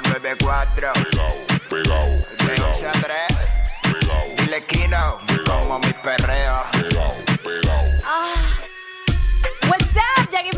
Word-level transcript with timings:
94. 0.00 0.92
Pegao, 0.94 1.34
pegao, 1.68 2.18
De 2.46 2.62
11 2.62 2.86
a 2.86 2.92
3. 2.92 3.02
pegao. 4.48 5.18
Como 5.46 5.78
mi 5.80 5.92
perreo. 5.92 6.81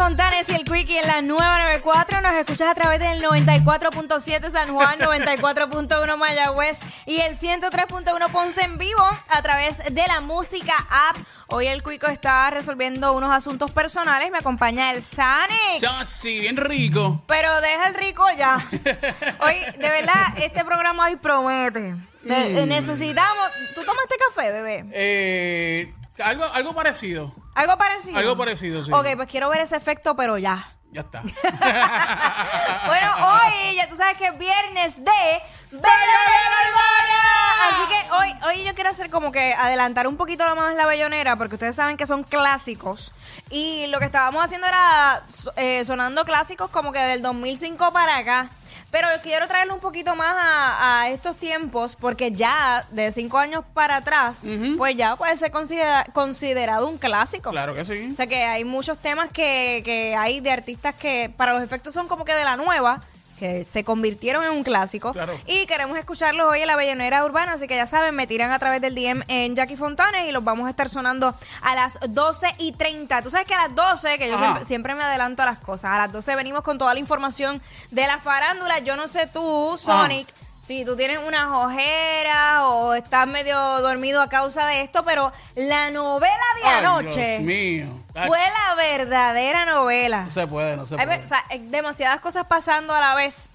Fontanes 0.05 0.51
y 0.51 0.55
el 0.55 0.65
Quickie 0.65 0.99
en 0.99 1.07
la 1.09 1.23
nueva 1.23 1.61
94. 1.61 2.21
Nos 2.21 2.35
escuchas 2.35 2.69
a 2.69 2.75
través 2.75 3.01
del 3.01 3.23
94.7 3.23 4.51
San 4.51 4.75
Juan, 4.75 4.99
94.1 4.99 6.17
Mayagüez 6.19 6.81
y 7.07 7.21
el 7.21 7.39
103.1 7.39 8.31
Ponce 8.31 8.61
en 8.65 8.77
vivo 8.77 9.01
a 9.31 9.41
través 9.41 9.79
de 9.95 10.07
la 10.07 10.21
música 10.21 10.75
app. 11.09 11.17
Hoy 11.47 11.69
el 11.69 11.83
Quico 11.83 12.09
está 12.09 12.51
resolviendo 12.51 13.15
unos 13.15 13.35
asuntos 13.35 13.73
personales. 13.73 14.31
Me 14.31 14.37
acompaña 14.37 14.93
el 14.93 15.01
Sanic. 15.01 15.57
Sí, 16.05 16.39
bien 16.41 16.59
rico. 16.59 17.23
Pero 17.27 17.63
deja 17.63 17.87
el 17.89 17.95
rico 17.95 18.27
ya. 18.37 18.59
Hoy, 19.41 19.57
de 19.79 19.89
verdad, 19.89 20.37
este 20.37 20.67
programa 20.67 21.07
hoy 21.07 21.17
promete. 21.17 21.95
De- 22.25 22.67
Necesitamos. 22.67 23.51
¿Tú 23.75 23.83
tomaste 23.83 24.17
café, 24.29 24.53
bebé? 24.53 24.85
Eh, 24.93 25.95
algo, 26.23 26.45
algo 26.45 26.75
parecido. 26.75 27.35
¿Algo 27.55 27.77
parecido? 27.77 28.19
Algo 28.19 28.37
parecido, 28.37 28.83
sí. 28.83 28.93
Ok, 28.93 29.07
pues 29.17 29.29
quiero 29.29 29.49
ver 29.49 29.61
ese 29.61 29.77
efecto, 29.77 30.15
pero 30.17 30.39
ya. 30.39 30.71
Ya 30.93 31.01
está. 31.01 31.23
Bueno, 32.87 33.11
hoy 33.19 33.75
ya 33.77 33.89
tú 33.89 33.97
sabes 33.97 34.17
que 34.17 34.27
es 34.27 34.39
viernes 34.39 34.97
de 34.97 35.43
Bellonera 35.71 36.57
Urbana. 36.69 37.71
Así 37.71 37.83
que 37.89 38.13
hoy, 38.13 38.35
hoy 38.47 38.65
yo 38.65 38.75
quiero 38.75 38.91
hacer 38.91 39.11
como 39.11 39.33
que 39.33 39.55
adelantar 39.55 40.07
un 40.07 40.17
poquito 40.17 40.45
más 40.55 40.75
la 40.77 40.87
Bellonera, 40.87 41.37
porque 41.37 41.55
ustedes 41.55 41.75
saben 41.75 41.97
que 41.97 42.07
son 42.07 42.23
clásicos. 42.23 43.13
Y 43.55 43.87
lo 43.87 44.01
que 44.01 44.07
estábamos 44.07 44.43
haciendo 44.45 44.67
era 44.67 45.23
eh, 45.55 45.85
sonando 45.85 46.25
clásicos 46.25 46.71
como 46.71 46.91
que 46.91 46.99
del 46.99 47.23
2005 47.23 47.93
para 47.93 48.17
acá. 48.17 48.51
Pero 48.91 49.07
quiero 49.23 49.47
traerlo 49.47 49.75
un 49.75 49.81
poquito 49.81 50.15
más 50.17 50.35
a, 50.37 51.03
a 51.03 51.11
estos 51.11 51.37
tiempos, 51.37 51.95
porque 51.97 52.31
ya 52.33 52.85
de 52.91 53.11
cinco 53.13 53.39
años 53.39 53.65
para 53.75 53.97
atrás, 53.97 54.45
pues 54.77 54.97
ya 54.97 55.17
puede 55.17 55.37
ser 55.37 55.51
considera- 55.53 56.05
considerado 56.13 56.89
un 56.89 56.99
clásico. 56.99 57.51
claro 57.51 57.75
que 57.75 57.85
sí. 57.85 58.09
O 58.13 58.15
sea 58.17 58.27
que 58.27 58.45
hay 58.45 58.65
muchos 58.65 58.99
temas 58.99 59.31
que, 59.31 59.83
que 59.85 60.15
hay 60.17 60.41
de 60.41 60.51
artistas 60.53 60.95
que 60.97 61.31
para 61.37 61.53
los 61.55 61.63
efectos 61.63 61.93
son 61.95 62.07
como 62.09 62.25
que 62.25 62.35
de 62.35 62.45
la 62.45 62.57
nueva, 62.57 63.03
que 63.39 63.65
se 63.65 63.85
convirtieron 63.85 64.45
en 64.45 64.53
un 64.53 64.63
clásico. 64.63 65.13
Claro. 65.13 65.33
Y 65.47 65.67
queremos 65.67 65.99
escucharlos 65.99 66.47
hoy 66.51 66.61
en 66.61 66.67
la 66.67 66.77
Bellonera 66.77 67.25
Urbana, 67.25 67.55
así 67.55 67.67
que 67.67 67.77
ya 67.77 67.87
saben, 67.87 68.15
me 68.15 68.27
tiran 68.27 68.53
a 68.53 68.59
través 68.59 68.81
del 68.81 68.95
DM 68.95 69.25
en 69.29 69.57
Jackie 69.57 69.77
Fontanes 69.77 70.29
y 70.29 70.33
los 70.33 70.45
vamos 70.45 70.67
a 70.67 70.71
estar 70.71 70.89
sonando 70.89 71.35
a 71.63 71.75
las 71.75 71.99
12 72.09 72.47
y 72.59 72.73
30. 72.73 73.23
Tú 73.23 73.31
sabes 73.31 73.47
que 73.47 73.55
a 73.55 73.69
las 73.69 73.75
12, 73.75 74.19
que 74.19 74.29
yo 74.29 74.39
siempre, 74.39 74.65
siempre 74.65 74.95
me 74.95 75.05
adelanto 75.05 75.43
a 75.43 75.47
las 75.47 75.59
cosas, 75.59 75.93
a 75.93 75.99
las 75.99 76.13
12 76.13 76.37
venimos 76.37 76.63
con 76.63 76.79
toda 76.79 76.95
la 76.95 77.01
información 77.01 77.61
de 77.91 78.07
la 78.07 78.19
farándula. 78.19 78.79
Yo 78.81 78.97
no 78.97 79.09
sé 79.09 79.27
tú, 79.27 79.77
Sonic. 79.79 80.29
Si 80.65 80.83
tú 80.83 80.97
tienes 80.97 81.19
unas 81.19 81.51
ojeras 81.53 82.63
o 82.63 82.95
estás 82.95 83.27
medio 83.27 83.55
dormido 83.83 84.23
a 84.23 84.31
causa 84.31 84.65
de 84.65 84.81
esto, 84.81 85.05
pero 85.05 85.31
la 85.57 85.91
novela 85.91 86.33
de 86.63 86.67
Ay, 86.67 86.85
anoche 86.87 87.31
Dios 87.33 87.43
mío. 87.43 87.87
Ay, 88.15 88.29
fue 88.29 88.39
la 88.39 88.75
verdadera 88.75 89.67
novela. 89.67 90.25
No 90.25 90.31
se 90.31 90.47
puede, 90.47 90.79
no 90.79 90.87
se 90.87 90.97
puede. 90.97 91.23
o 91.23 91.27
sea, 91.27 91.45
hay 91.51 91.59
demasiadas 91.59 92.19
cosas 92.23 92.47
pasando 92.47 92.95
a 92.95 93.01
la 93.01 93.15
vez. 93.15 93.51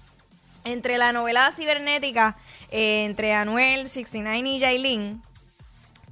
Entre 0.62 0.98
la 0.98 1.10
novela 1.10 1.50
cibernética, 1.50 2.36
eh, 2.70 3.06
entre 3.06 3.34
Anuel, 3.34 3.88
69 3.88 4.48
y 4.48 4.58
Yailin. 4.60 5.20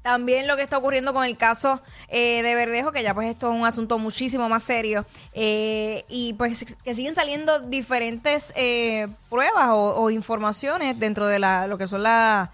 También 0.09 0.47
lo 0.47 0.57
que 0.57 0.63
está 0.63 0.79
ocurriendo 0.79 1.13
con 1.13 1.27
el 1.27 1.37
caso 1.37 1.83
eh, 2.09 2.43
de 2.43 2.55
Verdejo, 2.55 2.93
que 2.93 3.03
ya 3.03 3.13
pues 3.13 3.29
esto 3.29 3.53
es 3.53 3.59
un 3.61 3.67
asunto 3.67 3.99
muchísimo 3.99 4.49
más 4.49 4.63
serio. 4.63 5.05
eh, 5.35 6.07
y 6.09 6.33
pues 6.33 6.77
que 6.83 6.95
siguen 6.95 7.15
saliendo 7.15 7.61
diferentes 7.61 8.55
eh, 8.57 9.09
pruebas 9.29 9.69
o, 9.73 10.09
informaciones 10.11 10.99
dentro 10.99 11.27
de 11.27 11.39
la, 11.41 11.67
lo 11.67 11.77
que 11.77 11.87
son 11.87 12.03
la- 12.05 12.51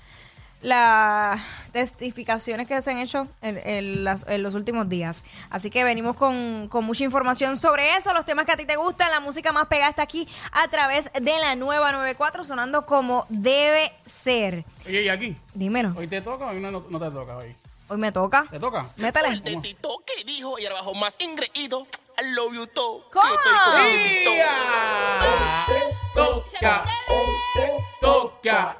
las 0.64 1.40
testificaciones 1.72 2.66
que 2.66 2.80
se 2.80 2.90
han 2.90 2.98
hecho 2.98 3.28
en, 3.42 3.58
en 3.64 4.02
las- 4.02 4.24
en 4.28 4.42
los 4.42 4.54
últimos 4.54 4.88
días. 4.88 5.22
Así 5.50 5.68
que 5.70 5.84
venimos 5.84 6.16
con, 6.16 6.68
con 6.68 6.84
mucha 6.84 7.04
información 7.04 7.56
sobre 7.58 7.94
eso, 7.96 8.14
los 8.14 8.24
temas 8.24 8.46
que 8.46 8.52
a 8.52 8.56
ti 8.56 8.64
te 8.64 8.76
gustan, 8.76 9.10
la 9.10 9.20
música 9.20 9.52
más 9.52 9.66
pegada 9.66 9.90
está 9.90 10.02
aquí 10.02 10.26
a 10.52 10.66
través 10.68 11.12
de 11.12 11.38
la 11.38 11.54
nueva 11.54 11.92
94 11.92 12.44
sonando 12.44 12.86
como 12.86 13.26
debe 13.28 13.92
ser. 14.06 14.64
Oye, 14.86 15.02
y 15.02 15.08
aquí, 15.10 15.36
Dímelo, 15.52 15.92
¿hoy 15.96 16.08
te 16.08 16.20
toca 16.22 16.46
o 16.46 16.48
hoy 16.50 16.60
no, 16.60 16.80
te 16.80 17.10
toca 17.10 17.36
hoy? 17.36 17.54
hoy 17.88 17.98
me 17.98 18.10
toca. 18.10 18.46
¿Te 18.50 18.58
toca? 18.58 18.88
Métele. 18.96 19.40
de 19.40 19.56
Tito 19.58 20.02
que 20.06 20.24
dijo 20.24 20.58
y 20.58 20.64
abajo 20.66 20.94
más 20.94 21.16
ingreído. 21.20 21.86
I 22.18 22.32
love 22.32 22.54
you 22.54 22.66
todo. 22.68 23.04
¿Cómo? 23.12 23.26
Que 23.26 23.34
estoy 23.34 24.24
contigo. 24.24 24.32
¡Ia! 24.34 25.66
Toca, 26.14 26.44
toca, 26.44 26.44
toca, 26.54 26.84
hoy 27.08 27.26
te 27.54 27.72
toca, 28.00 28.76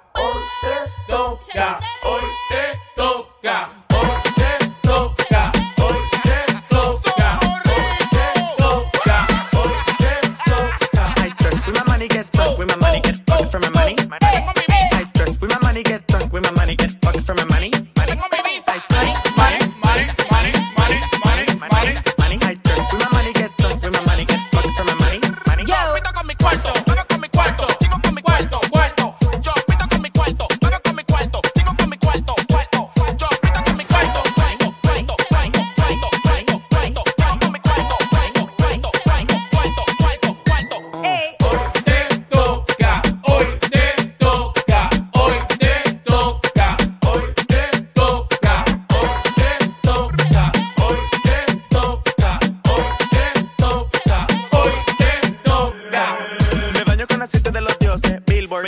hoy 2.03 2.23
te 2.49 3.84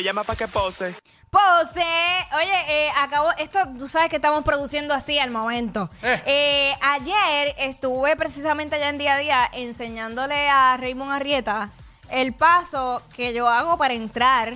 llama 0.06 0.24
pa' 0.24 0.36
que 0.36 0.48
pose. 0.48 0.94
Pose. 1.30 1.84
Oye, 2.34 2.86
eh, 2.86 2.90
acabo, 2.98 3.28
esto 3.38 3.58
tú 3.78 3.88
sabes 3.88 4.08
que 4.08 4.16
estamos 4.16 4.42
produciendo 4.44 4.94
así 4.94 5.18
al 5.18 5.30
momento. 5.30 5.90
Eh. 6.02 6.22
Eh, 6.24 6.74
ayer 6.80 7.54
estuve 7.58 8.16
precisamente 8.16 8.76
allá 8.76 8.88
en 8.88 8.98
día 8.98 9.14
a 9.14 9.18
día 9.18 9.50
enseñándole 9.52 10.48
a 10.48 10.76
Raymond 10.76 11.12
Arrieta 11.12 11.70
el 12.10 12.32
paso 12.32 13.02
que 13.14 13.34
yo 13.34 13.48
hago 13.48 13.76
para 13.76 13.92
entrar 13.94 14.54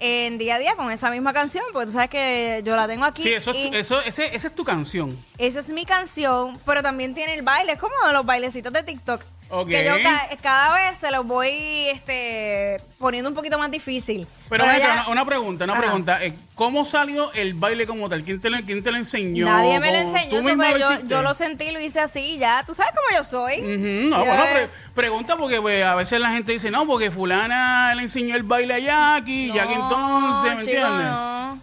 en 0.00 0.38
día 0.38 0.56
a 0.56 0.58
día 0.58 0.76
con 0.76 0.92
esa 0.92 1.10
misma 1.10 1.32
canción, 1.32 1.64
porque 1.72 1.86
tú 1.86 1.92
sabes 1.92 2.10
que 2.10 2.62
yo 2.64 2.76
la 2.76 2.86
tengo 2.86 3.04
aquí. 3.04 3.22
Sí, 3.22 3.32
eso, 3.32 3.50
es 3.52 3.56
y 3.56 3.70
tu- 3.70 3.76
eso 3.76 4.00
ese, 4.02 4.34
esa 4.36 4.48
es 4.48 4.54
tu 4.54 4.64
canción. 4.64 5.16
esa 5.38 5.58
es 5.60 5.70
mi 5.70 5.84
canción, 5.84 6.58
pero 6.64 6.82
también 6.82 7.14
tiene 7.14 7.34
el 7.34 7.42
baile, 7.42 7.72
es 7.72 7.78
como 7.80 7.94
los 8.12 8.24
bailecitos 8.26 8.72
de 8.72 8.82
TikTok. 8.84 9.22
Ok. 9.50 9.68
Que 9.68 9.84
yo 9.84 9.94
ca- 10.02 10.28
cada 10.42 10.74
vez 10.74 10.98
se 10.98 11.10
los 11.10 11.26
voy 11.26 11.88
este, 11.88 12.80
poniendo 13.08 13.30
un 13.30 13.34
poquito 13.34 13.56
más 13.58 13.70
difícil. 13.70 14.26
Pero, 14.50 14.64
ya- 14.66 14.92
una, 14.92 15.08
una 15.08 15.24
pregunta, 15.24 15.64
una 15.64 15.72
Ajá. 15.72 15.82
pregunta. 15.82 16.22
eh, 16.22 16.34
¿Cómo 16.54 16.84
salió 16.84 17.32
el 17.32 17.54
baile 17.54 17.86
como 17.86 18.06
tal? 18.08 18.22
¿Quién 18.22 18.38
te, 18.38 18.50
lo- 18.50 18.60
quién 18.66 18.82
te 18.82 18.90
lo 18.90 18.98
enseñó? 18.98 19.46
Nadie 19.46 19.80
me 19.80 19.90
lo 19.92 20.04
¿Cómo- 20.04 20.14
enseñó, 20.16 20.30
¿Tú 20.30 20.36
eso 20.40 20.48
misma 20.50 20.64
fue- 20.70 20.78
lo 20.78 20.90
yo, 21.00 21.06
yo 21.06 21.22
lo 21.22 21.32
sentí, 21.32 21.70
lo 21.70 21.80
hice 21.80 22.00
así, 22.00 22.36
ya. 22.36 22.62
Tú 22.66 22.74
sabes 22.74 22.92
cómo 22.94 23.16
yo 23.16 23.24
soy. 23.24 23.62
No, 23.62 24.22
Ya. 24.22 24.34
bueno, 24.34 24.42
pre- 24.52 24.68
pregunta 24.94 25.36
porque 25.36 25.58
pues, 25.62 25.82
a 25.84 25.94
veces 25.94 26.20
la 26.20 26.30
gente 26.32 26.52
dice, 26.52 26.70
no, 26.70 26.86
porque 26.86 27.10
fulana 27.10 27.94
le 27.94 28.02
enseñó 28.02 28.36
el 28.36 28.42
baile 28.42 28.74
a 28.74 28.78
Jackie, 29.18 29.52
Jackie 29.54 29.72
entonces, 29.74 30.54
¿me 30.56 30.64
chico, 30.66 30.70
entiendes? 30.76 31.06
No. 31.06 31.58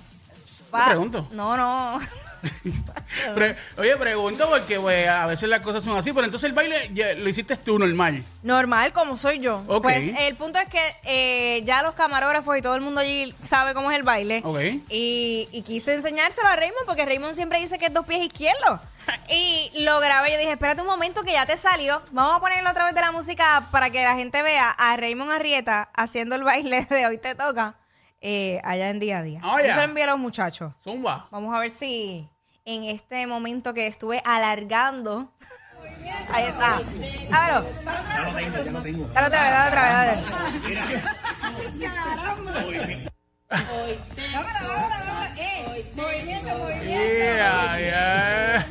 Pregunto. 0.87 1.27
No, 1.31 1.55
no. 1.55 1.99
Pre- 3.33 3.55
oye, 3.77 3.95
pregunto 3.97 4.49
porque 4.49 4.79
pues, 4.79 5.07
a 5.07 5.25
veces 5.25 5.49
las 5.49 5.61
cosas 5.61 5.83
son 5.83 5.97
así, 5.97 6.13
pero 6.13 6.25
entonces 6.25 6.47
el 6.47 6.53
baile 6.53 6.89
ya 6.93 7.13
lo 7.15 7.29
hiciste 7.29 7.57
tú 7.57 7.79
normal. 7.79 8.23
Normal, 8.43 8.93
como 8.93 9.17
soy 9.17 9.39
yo. 9.39 9.63
Ok. 9.67 9.83
Pues 9.83 10.11
el 10.17 10.35
punto 10.35 10.59
es 10.59 10.67
que 10.69 10.95
eh, 11.03 11.63
ya 11.65 11.81
los 11.83 11.95
camarógrafos 11.95 12.57
y 12.57 12.61
todo 12.61 12.75
el 12.75 12.81
mundo 12.81 13.01
allí 13.01 13.33
sabe 13.41 13.73
cómo 13.73 13.91
es 13.91 13.97
el 13.97 14.03
baile. 14.03 14.41
Ok. 14.43 14.59
Y, 14.89 15.47
y 15.51 15.61
quise 15.63 15.93
enseñárselo 15.93 16.47
a 16.47 16.55
Raymond 16.55 16.85
porque 16.85 17.05
Raymond 17.05 17.35
siempre 17.35 17.59
dice 17.59 17.77
que 17.79 17.87
es 17.87 17.93
dos 17.93 18.05
pies 18.05 18.23
izquierdos. 18.23 18.79
y 19.29 19.71
lo 19.83 19.99
grabé. 19.99 20.31
Yo 20.31 20.37
dije, 20.39 20.51
espérate 20.51 20.81
un 20.81 20.87
momento 20.87 21.23
que 21.23 21.31
ya 21.33 21.45
te 21.45 21.57
salió. 21.57 22.01
Vamos 22.11 22.37
a 22.37 22.39
ponerlo 22.39 22.69
otra 22.69 22.85
vez 22.85 22.95
de 22.95 23.01
la 23.01 23.11
música 23.11 23.67
para 23.71 23.89
que 23.89 24.03
la 24.03 24.15
gente 24.15 24.41
vea 24.41 24.69
a 24.69 24.97
Raymond 24.97 25.31
Arrieta 25.31 25.89
haciendo 25.93 26.35
el 26.35 26.43
baile 26.43 26.85
de 26.89 27.05
Hoy 27.05 27.17
Te 27.17 27.35
Toca 27.35 27.75
eh, 28.21 28.59
allá 28.63 28.89
en 28.89 28.99
día 28.99 29.19
a 29.19 29.23
día. 29.23 29.39
Oh. 29.43 29.59
Yo 29.59 29.71
se 29.71 29.77
lo 29.77 29.83
envié 29.83 30.03
a 30.03 30.07
los 30.07 30.19
muchachos. 30.19 30.73
Zumba. 30.83 31.27
Vamos 31.31 31.55
a 31.55 31.59
ver 31.59 31.71
si. 31.71 32.27
En 32.65 32.83
este 32.83 33.27
momento 33.27 33.73
que 33.73 33.87
estuve 33.87 34.21
alargando. 34.25 35.31
Ahí 36.33 36.45
está. 36.45 36.81
Ábrelo. 37.31 37.65
Dale 39.13 39.27
otra 39.27 39.41
vez, 39.41 39.51
dale 39.51 39.67
otra 39.67 39.83
vez, 39.83 39.93
dale. 39.93 40.23
Yeah, 46.85 47.77
yeah. 47.79 48.65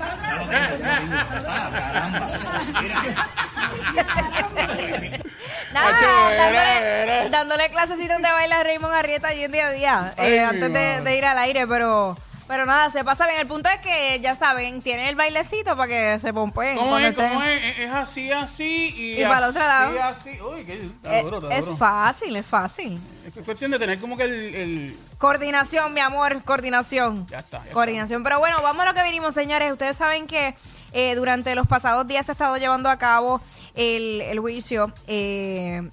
Nada, 5.72 5.90
Macho, 5.90 6.30
era, 6.30 6.52
dándole, 6.52 7.30
dándole 7.30 7.70
clasecitas 7.70 8.18
de 8.18 8.30
baile 8.30 8.54
a 8.54 8.62
Raymond 8.62 8.94
Arrieta 8.94 9.28
allí 9.28 9.44
en 9.44 9.52
día 9.52 9.68
a 9.68 9.72
día, 9.72 10.14
eh, 10.16 10.22
Ay, 10.22 10.38
antes 10.38 10.72
de 11.04 11.16
ir 11.16 11.24
al 11.24 11.38
aire, 11.38 11.66
pero 11.66 12.16
pero 12.46 12.66
nada, 12.66 12.90
se 12.90 13.02
pasa 13.04 13.26
bien. 13.26 13.40
El 13.40 13.46
punto 13.46 13.68
es 13.68 13.78
que, 13.80 14.20
ya 14.20 14.34
saben, 14.34 14.82
tienen 14.82 15.06
el 15.06 15.16
bailecito 15.16 15.76
para 15.76 15.88
que 15.88 16.18
se 16.18 16.32
pompeen. 16.32 16.76
¿Cómo 16.76 16.98
es? 16.98 17.14
¿Cómo 17.14 17.42
es? 17.42 17.62
Es- 17.64 17.78
Es 17.80 17.90
así, 17.90 18.30
así 18.32 18.94
y, 18.96 19.20
Y 19.20 19.24
para 19.24 19.38
el 19.38 19.44
otro 19.50 19.60
lado. 19.62 20.02
Así, 20.02 20.30
así. 20.30 20.40
Uy, 20.42 20.64
qué 20.64 20.74
está 20.82 21.18
Eh, 21.18 21.22
duro, 21.22 21.40
está 21.42 21.56
es 21.56 21.64
duro. 21.66 21.76
fácil, 21.78 22.36
es 22.36 22.46
fácil. 22.46 23.00
Es 23.26 23.36
es 23.36 23.44
cuestión 23.44 23.70
de 23.70 23.78
tener 23.78 23.98
como 23.98 24.16
que 24.16 24.24
el... 24.24 24.54
el- 24.54 24.98
Coordinación, 25.18 25.94
mi 25.94 26.00
amor, 26.00 26.42
coordinación. 26.44 27.26
Ya 27.28 27.38
está, 27.38 27.64
ya 27.64 27.72
coordinación. 27.72 28.22
Pero 28.22 28.38
bueno, 28.40 28.56
vamos 28.62 28.84
a 28.84 28.88
lo 28.90 28.94
que 28.94 29.02
vinimos, 29.04 29.32
señores. 29.32 29.72
Ustedes 29.72 29.96
saben 29.96 30.26
que 30.26 30.54
eh, 30.92 31.14
durante 31.14 31.54
los 31.54 31.66
pasados 31.66 32.06
días 32.06 32.26
se 32.26 32.32
ha 32.32 32.34
estado 32.34 32.58
llevando 32.58 32.90
a 32.90 32.98
cabo 32.98 33.40
el, 33.74 34.20
el 34.20 34.38
juicio 34.40 34.92
eh, 35.06 35.88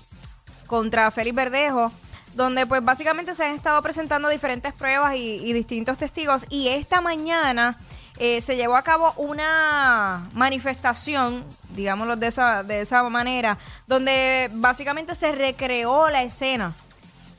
contra 0.67 1.09
Félix 1.11 1.35
Verdejo, 1.35 1.91
donde 2.33 2.65
pues 2.65 2.83
básicamente 2.83 3.35
se 3.35 3.43
han 3.45 3.55
estado 3.55 3.81
presentando 3.81 4.29
diferentes 4.29 4.73
pruebas 4.73 5.15
y, 5.15 5.35
y 5.43 5.53
distintos 5.53 5.97
testigos. 5.97 6.45
Y 6.49 6.69
esta 6.69 7.01
mañana 7.01 7.77
eh, 8.19 8.41
se 8.41 8.55
llevó 8.55 8.75
a 8.75 8.83
cabo 8.83 9.13
una 9.17 10.29
manifestación, 10.33 11.43
digámoslo 11.75 12.15
de 12.15 12.27
esa, 12.27 12.63
de 12.63 12.81
esa 12.81 13.01
manera, 13.09 13.57
donde 13.87 14.49
básicamente 14.53 15.15
se 15.15 15.31
recreó 15.31 16.09
la 16.09 16.21
escena. 16.23 16.73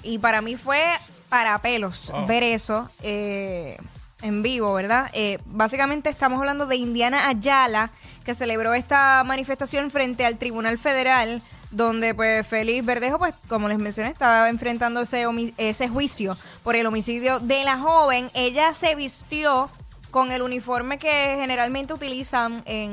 Y 0.02 0.18
para 0.18 0.40
mí 0.40 0.56
fue 0.56 0.82
para 1.28 1.58
pelos 1.60 2.10
Wow. 2.10 2.26
ver 2.26 2.42
eso 2.42 2.90
eh, 3.02 3.78
en 4.20 4.42
vivo, 4.42 4.74
¿verdad? 4.74 5.08
Eh, 5.12 5.38
básicamente 5.46 6.10
estamos 6.10 6.38
hablando 6.40 6.66
de 6.66 6.76
Indiana 6.76 7.28
Ayala, 7.28 7.90
que 8.24 8.34
celebró 8.34 8.74
esta 8.74 9.22
manifestación 9.24 9.90
frente 9.90 10.26
al 10.26 10.36
Tribunal 10.38 10.78
Federal, 10.78 11.42
donde 11.72 12.14
pues 12.14 12.46
Félix 12.46 12.86
Verdejo, 12.86 13.18
pues 13.18 13.34
como 13.48 13.68
les 13.68 13.78
mencioné, 13.78 14.10
estaba 14.10 14.48
enfrentando 14.48 15.00
ese, 15.00 15.24
ese 15.56 15.88
juicio 15.88 16.36
por 16.62 16.76
el 16.76 16.86
homicidio 16.86 17.40
de 17.40 17.64
la 17.64 17.78
joven. 17.78 18.30
Ella 18.34 18.72
se 18.74 18.94
vistió 18.94 19.70
con 20.12 20.30
el 20.30 20.42
uniforme 20.42 20.98
que 20.98 21.36
generalmente 21.40 21.94
utilizan 21.94 22.62
en, 22.66 22.92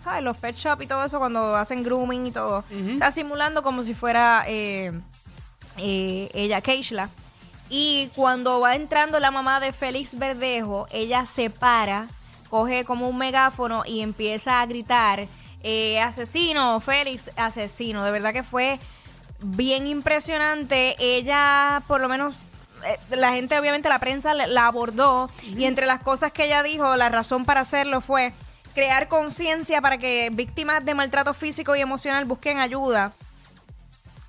¿sabes? 0.00 0.22
Los 0.22 0.36
pet 0.36 0.56
shop 0.56 0.82
y 0.82 0.86
todo 0.86 1.04
eso 1.04 1.18
cuando 1.20 1.56
hacen 1.56 1.84
grooming 1.84 2.26
y 2.26 2.32
todo. 2.32 2.64
O 2.94 2.98
sea, 2.98 3.10
simulando 3.12 3.62
como 3.62 3.84
si 3.84 3.94
fuera 3.94 4.44
eh, 4.46 4.92
eh, 5.78 6.28
ella, 6.34 6.60
Keishla. 6.60 7.08
Y 7.70 8.10
cuando 8.16 8.60
va 8.60 8.74
entrando 8.74 9.20
la 9.20 9.30
mamá 9.30 9.60
de 9.60 9.72
Félix 9.72 10.18
Verdejo, 10.18 10.88
ella 10.90 11.26
se 11.26 11.48
para, 11.48 12.08
coge 12.50 12.84
como 12.84 13.08
un 13.08 13.18
megáfono 13.18 13.84
y 13.86 14.00
empieza 14.00 14.60
a 14.60 14.66
gritar, 14.66 15.28
eh, 15.62 16.00
asesino, 16.00 16.78
Félix, 16.80 17.30
asesino. 17.36 18.04
De 18.04 18.10
verdad 18.10 18.32
que 18.32 18.42
fue 18.42 18.78
bien 19.40 19.86
impresionante. 19.86 20.96
Ella, 20.98 21.82
por 21.86 22.00
lo 22.00 22.08
menos, 22.08 22.34
eh, 22.86 22.98
la 23.16 23.32
gente, 23.32 23.58
obviamente, 23.58 23.88
la 23.88 23.98
prensa 23.98 24.34
la- 24.34 24.46
la 24.46 24.66
abordó 24.66 25.28
y 25.42 25.64
entre 25.64 25.86
las 25.86 26.00
cosas 26.02 26.32
que 26.32 26.44
ella 26.46 26.62
dijo, 26.62 26.96
la 26.96 27.08
razón 27.08 27.44
para 27.44 27.60
hacerlo 27.60 28.00
fue 28.00 28.32
crear 28.74 29.08
conciencia 29.08 29.80
para 29.80 29.98
que 29.98 30.30
víctimas 30.32 30.84
de 30.84 30.94
maltrato 30.94 31.34
físico 31.34 31.74
y 31.74 31.80
emocional 31.80 32.24
busquen 32.24 32.58
ayuda. 32.58 33.12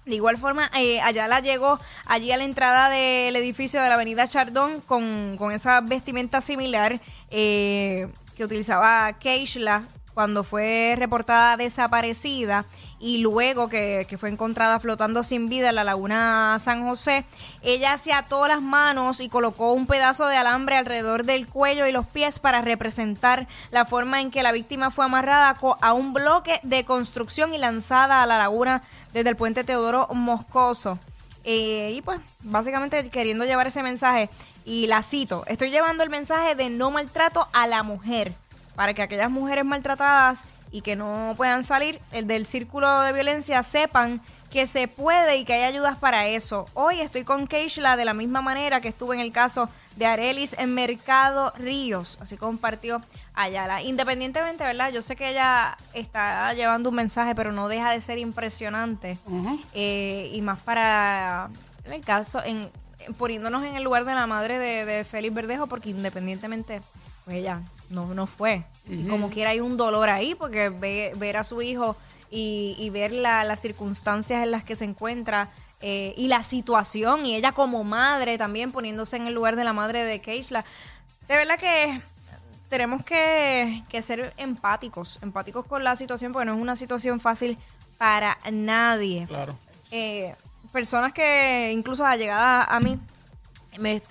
De 0.05 0.15
igual 0.15 0.39
forma, 0.39 0.71
eh, 0.75 0.99
Ayala 1.01 1.39
llegó 1.39 1.77
allí 2.07 2.31
a 2.31 2.37
la 2.37 2.43
entrada 2.43 2.89
del 2.89 3.35
edificio 3.35 3.79
de 3.79 3.89
la 3.89 3.93
avenida 3.93 4.27
Chardón 4.27 4.81
con, 4.81 5.35
con 5.37 5.51
esa 5.51 5.81
vestimenta 5.81 6.41
similar 6.41 6.99
eh, 7.29 8.07
que 8.35 8.43
utilizaba 8.43 9.13
Keishla 9.19 9.83
cuando 10.19 10.43
fue 10.43 10.95
reportada 10.97 11.55
desaparecida 11.55 12.65
y 12.99 13.19
luego 13.19 13.69
que, 13.69 14.05
fue 14.19 14.27
encontrada 14.27 14.77
flotando 14.81 15.23
sin 15.23 15.47
vida 15.47 15.69
en 15.69 15.75
la 15.75 15.85
laguna 15.85 16.57
San 16.59 16.85
José, 16.85 17.23
ella 17.61 17.97
se 17.97 18.11
ató 18.11 18.45
las 18.45 18.61
manos 18.61 19.21
y 19.21 19.29
colocó 19.29 19.71
un 19.71 19.87
pedazo 19.87 20.27
de 20.27 20.35
alambre 20.35 20.75
alrededor 20.75 21.23
del 21.23 21.47
cuello 21.47 21.87
y 21.87 21.93
los 21.93 22.05
pies 22.05 22.39
para 22.39 22.59
representar 22.59 23.47
la 23.71 23.85
forma 23.85 24.19
en 24.19 24.29
que 24.29 24.43
la 24.43 24.51
víctima 24.51 24.91
fue 24.91 25.05
amarrada 25.05 25.55
a 25.79 25.93
un 25.93 26.11
bloque 26.11 26.59
de 26.63 26.83
construcción 26.83 27.53
y 27.53 27.57
lanzada 27.57 28.21
a 28.21 28.25
la 28.25 28.37
laguna 28.37 28.83
desde 29.13 29.29
el 29.29 29.37
puente 29.37 29.63
Teodoro 29.63 30.09
Moscoso. 30.13 30.99
Eh, 31.45 31.93
y 31.95 32.01
pues, 32.01 32.19
básicamente 32.41 33.09
queriendo 33.09 33.45
llevar 33.45 33.67
ese 33.67 33.83
mensaje, 33.83 34.29
y 34.65 34.87
la 34.87 35.01
cito, 35.01 35.45
estoy 35.47 35.69
llevando 35.69 36.03
el 36.03 36.09
mensaje 36.09 36.55
de 36.55 36.69
no 36.69 36.91
maltrato 36.91 37.47
a 37.53 37.67
la 37.67 37.83
mujer, 37.83 38.33
para 38.79 38.93
que 38.93 39.01
aquellas 39.01 39.29
mujeres 39.29 39.65
maltratadas 39.65 40.45
y 40.71 40.79
que 40.79 40.95
no 40.95 41.33
puedan 41.35 41.65
salir 41.65 41.99
el 42.13 42.27
del 42.27 42.45
círculo 42.45 43.01
de 43.01 43.11
violencia 43.11 43.61
sepan 43.61 44.21
que 44.51 44.65
se 44.67 44.87
puede 44.87 45.35
y 45.35 45.43
que 45.43 45.51
hay 45.51 45.63
ayudas 45.63 45.97
para 45.97 46.27
eso. 46.27 46.65
Hoy 46.75 47.01
estoy 47.01 47.25
con 47.25 47.45
Keishla 47.45 47.97
de 47.97 48.05
la 48.05 48.13
misma 48.13 48.41
manera 48.41 48.79
que 48.79 48.87
estuve 48.87 49.17
en 49.17 49.21
el 49.21 49.33
caso 49.33 49.67
de 49.97 50.05
Arelis 50.05 50.55
en 50.57 50.73
Mercado 50.75 51.51
Ríos, 51.57 52.17
así 52.21 52.37
compartió 52.37 53.01
Ayala. 53.33 53.81
Independientemente, 53.81 54.63
¿verdad? 54.63 54.93
Yo 54.93 55.01
sé 55.01 55.17
que 55.17 55.31
ella 55.31 55.75
está 55.93 56.53
llevando 56.53 56.87
un 56.87 56.95
mensaje, 56.95 57.35
pero 57.35 57.51
no 57.51 57.67
deja 57.67 57.91
de 57.91 57.99
ser 57.99 58.17
impresionante. 58.17 59.17
Eh, 59.73 60.31
y 60.33 60.41
más 60.41 60.61
para, 60.61 61.49
en 61.83 61.91
el 61.91 62.01
caso, 62.01 62.41
en 62.45 62.71
poniéndonos 63.17 63.63
en 63.63 63.75
el 63.75 63.83
lugar 63.83 64.05
de 64.05 64.13
la 64.13 64.27
madre 64.27 64.57
de, 64.59 64.85
de 64.85 65.03
Félix 65.03 65.33
Verdejo, 65.33 65.67
porque 65.67 65.89
independientemente, 65.89 66.81
pues 67.25 67.37
ella 67.37 67.61
no, 67.89 68.13
no 68.13 68.27
fue. 68.27 68.63
Y 68.87 69.07
como 69.07 69.29
quiera 69.29 69.51
hay 69.51 69.59
un 69.59 69.77
dolor 69.77 70.09
ahí, 70.09 70.35
porque 70.35 70.69
ve- 70.69 71.13
ver 71.15 71.37
a 71.37 71.43
su 71.43 71.61
hijo 71.61 71.95
y, 72.31 72.75
y 72.77 72.89
ver 72.89 73.11
la- 73.11 73.43
las 73.43 73.59
circunstancias 73.59 74.43
en 74.43 74.51
las 74.51 74.63
que 74.63 74.75
se 74.75 74.85
encuentra 74.85 75.49
eh, 75.81 76.13
y 76.17 76.27
la 76.27 76.43
situación, 76.43 77.25
y 77.25 77.35
ella 77.35 77.53
como 77.53 77.83
madre 77.83 78.37
también 78.37 78.71
poniéndose 78.71 79.15
en 79.17 79.27
el 79.27 79.33
lugar 79.33 79.55
de 79.55 79.63
la 79.63 79.71
madre 79.73 80.03
de 80.03 80.19
Keishla. 80.19 80.65
De 81.27 81.35
verdad 81.37 81.57
que 81.57 82.01
tenemos 82.69 83.03
que, 83.05 83.83
que 83.89 84.01
ser 84.01 84.33
empáticos, 84.37 85.19
empáticos 85.21 85.65
con 85.65 85.83
la 85.83 85.95
situación, 85.95 86.33
porque 86.33 86.45
no 86.45 86.53
es 86.55 86.61
una 86.61 86.75
situación 86.75 87.19
fácil 87.19 87.57
para 87.97 88.37
nadie. 88.51 89.25
Claro. 89.27 89.55
Eh, 89.91 90.35
personas 90.69 91.13
que 91.13 91.71
incluso 91.73 92.05
allegadas 92.05 92.67
a 92.69 92.79
mí, 92.79 92.99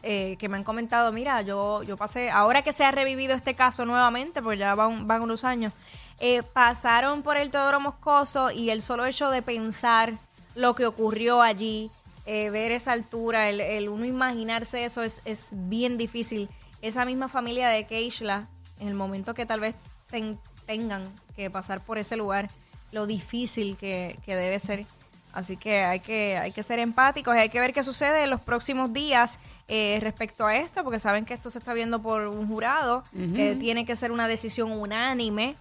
eh, 0.02 0.36
que 0.38 0.48
me 0.48 0.56
han 0.56 0.64
comentado, 0.64 1.12
mira, 1.12 1.42
yo, 1.42 1.82
yo 1.82 1.96
pasé, 1.96 2.30
ahora 2.30 2.62
que 2.62 2.72
se 2.72 2.84
ha 2.84 2.90
revivido 2.90 3.34
este 3.34 3.54
caso 3.54 3.84
nuevamente, 3.84 4.40
pues 4.42 4.58
ya 4.58 4.74
van, 4.74 5.06
van 5.06 5.22
unos 5.22 5.44
años, 5.44 5.72
eh, 6.20 6.42
pasaron 6.42 7.22
por 7.22 7.36
el 7.36 7.50
Teodoro 7.50 7.80
Moscoso 7.80 8.50
y 8.50 8.70
el 8.70 8.82
solo 8.82 9.04
hecho 9.04 9.30
de 9.30 9.42
pensar 9.42 10.14
lo 10.54 10.74
que 10.74 10.86
ocurrió 10.86 11.42
allí, 11.42 11.90
eh, 12.26 12.50
ver 12.50 12.72
esa 12.72 12.92
altura, 12.92 13.48
el, 13.48 13.60
el 13.60 13.88
uno 13.88 14.04
imaginarse 14.04 14.84
eso 14.84 15.02
es, 15.02 15.22
es 15.24 15.52
bien 15.54 15.96
difícil. 15.96 16.48
Esa 16.82 17.04
misma 17.04 17.28
familia 17.28 17.68
de 17.68 17.86
Keishla, 17.86 18.48
en 18.80 18.88
el 18.88 18.94
momento 18.94 19.34
que 19.34 19.46
tal 19.46 19.60
vez 19.60 19.74
ten- 20.10 20.38
tengan 20.66 21.04
que 21.34 21.50
pasar 21.50 21.80
por 21.80 21.98
ese 21.98 22.16
lugar, 22.16 22.50
lo 22.92 23.06
difícil 23.06 23.76
que, 23.76 24.18
que 24.24 24.36
debe 24.36 24.58
ser. 24.58 24.86
Así 25.32 25.56
que 25.56 25.84
hay 25.84 26.00
que 26.00 26.36
hay 26.36 26.52
que 26.52 26.62
ser 26.62 26.78
empáticos 26.78 27.34
y 27.36 27.38
hay 27.38 27.48
que 27.48 27.60
ver 27.60 27.72
qué 27.72 27.82
sucede 27.82 28.24
en 28.24 28.30
los 28.30 28.40
próximos 28.40 28.92
días 28.92 29.38
eh, 29.68 29.98
respecto 30.00 30.46
a 30.46 30.56
esto, 30.56 30.82
porque 30.82 30.98
saben 30.98 31.24
que 31.24 31.34
esto 31.34 31.50
se 31.50 31.58
está 31.58 31.74
viendo 31.74 32.00
por 32.00 32.26
un 32.26 32.48
jurado, 32.48 33.04
que 33.34 33.54
tiene 33.54 33.84
que 33.84 33.96
ser 33.96 34.10
una 34.12 34.26
decisión 34.26 34.72
unánime 34.72 35.56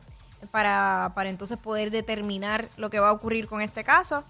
para, 0.52 1.12
para 1.16 1.30
entonces 1.30 1.58
poder 1.58 1.92
determinar 1.92 2.70
lo 2.78 2.90
que 2.90 3.00
va 3.00 3.10
a 3.10 3.12
ocurrir 3.12 3.48
con 3.48 3.62
este 3.62 3.84
caso. 3.84 4.24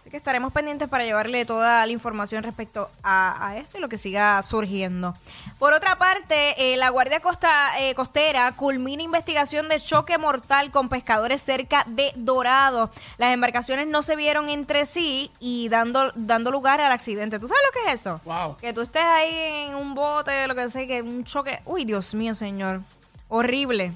Así 0.00 0.08
que 0.08 0.16
estaremos 0.16 0.52
pendientes 0.52 0.88
para 0.88 1.04
llevarle 1.04 1.44
toda 1.44 1.84
la 1.84 1.92
información 1.92 2.42
respecto 2.42 2.90
a, 3.02 3.48
a 3.48 3.56
esto 3.58 3.76
y 3.76 3.80
lo 3.80 3.88
que 3.90 3.98
siga 3.98 4.42
surgiendo. 4.42 5.14
Por 5.58 5.74
otra 5.74 5.98
parte, 5.98 6.72
eh, 6.72 6.78
la 6.78 6.88
Guardia 6.88 7.20
Costa, 7.20 7.78
eh, 7.78 7.94
Costera 7.94 8.50
culmina 8.52 9.02
investigación 9.02 9.68
de 9.68 9.78
choque 9.78 10.16
mortal 10.16 10.70
con 10.70 10.88
pescadores 10.88 11.42
cerca 11.42 11.84
de 11.86 12.12
Dorado. 12.16 12.90
Las 13.18 13.34
embarcaciones 13.34 13.86
no 13.88 14.00
se 14.00 14.16
vieron 14.16 14.48
entre 14.48 14.86
sí 14.86 15.30
y 15.38 15.68
dando, 15.68 16.12
dando 16.14 16.50
lugar 16.50 16.80
al 16.80 16.92
accidente. 16.92 17.38
¿Tú 17.38 17.46
sabes 17.46 17.62
lo 17.66 17.72
que 17.72 17.88
es 17.88 18.00
eso? 18.00 18.20
Wow. 18.24 18.56
Que 18.56 18.72
tú 18.72 18.80
estés 18.80 19.04
ahí 19.04 19.68
en 19.68 19.74
un 19.74 19.94
bote, 19.94 20.48
lo 20.48 20.54
que 20.54 20.70
sea, 20.70 20.86
que 20.86 21.02
un 21.02 21.24
choque. 21.24 21.60
Uy, 21.66 21.84
Dios 21.84 22.14
mío, 22.14 22.34
señor. 22.34 22.80
Horrible. 23.28 23.92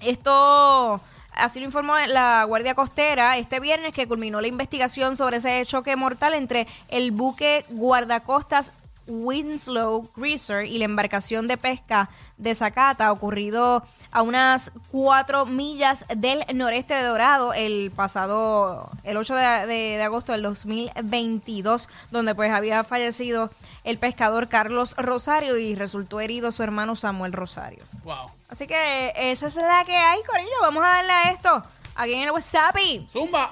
Esto, 0.00 1.00
así 1.34 1.60
lo 1.60 1.66
informó 1.66 1.98
la 2.08 2.44
Guardia 2.44 2.74
Costera 2.74 3.36
este 3.36 3.60
viernes 3.60 3.92
que 3.92 4.06
culminó 4.06 4.40
la 4.40 4.48
investigación 4.48 5.16
sobre 5.16 5.38
ese 5.38 5.64
choque 5.66 5.96
mortal 5.96 6.34
entre 6.34 6.66
el 6.88 7.12
buque 7.12 7.64
guardacostas 7.68 8.72
Winslow 9.06 10.08
Greaser 10.16 10.66
y 10.66 10.78
la 10.78 10.84
embarcación 10.86 11.46
de 11.48 11.56
pesca 11.56 12.08
de 12.36 12.54
Zacata, 12.54 13.10
ocurrido 13.12 13.84
a 14.10 14.22
unas 14.22 14.72
cuatro 14.90 15.46
millas 15.46 16.04
del 16.16 16.44
noreste 16.54 16.94
de 16.94 17.02
Dorado 17.02 17.52
el 17.54 17.90
pasado, 17.94 18.90
el 19.04 19.16
8 19.16 19.34
de, 19.34 19.42
de- 19.66 19.96
de 19.96 20.02
agosto 20.02 20.32
del 20.32 20.42
2022, 20.42 21.88
donde 22.10 22.34
pues 22.34 22.52
había 22.52 22.84
fallecido 22.84 23.50
el 23.84 23.98
pescador 23.98 24.48
Carlos 24.48 24.94
Rosario 24.96 25.56
y 25.58 25.74
resultó 25.74 26.20
herido 26.20 26.50
su 26.52 26.62
hermano 26.62 26.96
Samuel 26.96 27.32
Rosario. 27.32 27.84
Wow. 28.04 28.30
Así 28.48 28.66
que 28.66 29.12
esa 29.16 29.46
es 29.46 29.56
la 29.56 29.84
que 29.84 29.96
hay, 29.96 30.20
Corillo. 30.22 30.50
Vamos 30.62 30.84
a 30.84 30.88
darle 30.88 31.12
a 31.12 31.30
esto 31.32 31.62
aquí 31.94 32.14
en 32.14 32.22
el 32.22 32.30
WhatsApp. 32.30 32.76
y- 32.84 33.06
Zumba. 33.10 33.50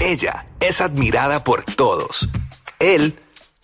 Ella 0.00 0.46
es 0.60 0.80
admirada 0.80 1.44
por 1.44 1.62
todos. 1.64 2.28
Él, 2.78 3.18